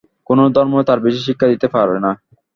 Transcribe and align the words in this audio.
কোন 0.27 0.39
ধর্মই 0.55 0.83
তার 0.87 0.99
বেশী 1.05 1.21
শিক্ষা 1.27 1.47
দিতে 1.51 1.67
পারে 1.73 1.97
না। 1.97 2.11